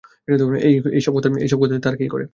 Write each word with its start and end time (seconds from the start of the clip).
এই 0.67 1.01
সব 1.05 1.13
বাইক 1.15 1.69
দিয়ে 1.69 1.83
তারা 1.83 1.97
কি 1.97 2.07
করে? 2.07 2.25